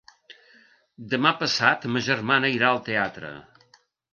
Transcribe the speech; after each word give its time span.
Demà 1.11 1.33
passat 1.43 1.87
ma 1.91 2.03
germana 2.09 2.53
irà 2.57 2.71
al 2.73 2.81
teatre. 2.89 3.31